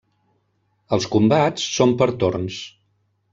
Els 0.97 1.05
combats 1.15 1.67
són 1.75 1.93
per 2.01 2.09
torns. 2.25 2.59